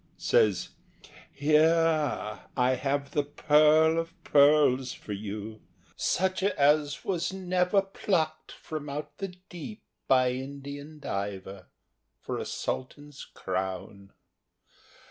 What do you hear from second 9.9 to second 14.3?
BY INDIAN DIVER, FOR A SULTAN'S CROWN.